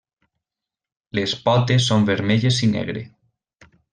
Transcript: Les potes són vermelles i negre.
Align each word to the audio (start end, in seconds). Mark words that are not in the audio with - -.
Les 1.19 1.35
potes 1.43 1.85
són 1.91 2.09
vermelles 2.09 2.63
i 2.69 2.71
negre. 2.75 3.07